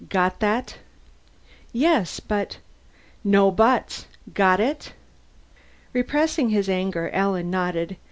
Got 0.09 0.39
that?" 0.39 0.77
"Yes, 1.71 2.19
but" 2.19 2.57
"No 3.35 3.51
buts! 3.51 4.07
Got 4.33 4.59
it?" 4.59 4.93
Repressing 5.93 6.49
his 6.49 6.67
anger, 6.67 7.11
Alan 7.13 7.51
nodded. 7.51 7.97